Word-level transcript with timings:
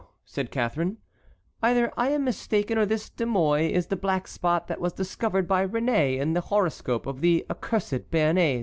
said 0.25 0.49
Catharine, 0.49 0.97
"either 1.61 1.93
I 1.95 2.09
am 2.09 2.23
mistaken 2.23 2.75
or 2.79 2.87
this 2.87 3.07
De 3.07 3.23
Mouy 3.23 3.71
is 3.71 3.85
the 3.85 3.95
black 3.95 4.27
spot 4.27 4.65
that 4.67 4.81
was 4.81 4.93
discovered 4.93 5.47
by 5.47 5.67
Réné 5.67 6.17
in 6.19 6.33
the 6.33 6.41
horoscope 6.41 7.05
of 7.05 7.21
the 7.21 7.45
accursed 7.51 8.09
Béarnais." 8.09 8.59